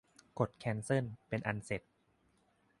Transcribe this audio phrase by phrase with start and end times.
[0.39, 1.81] กดแคนเซิลเป็นอันเสร็จ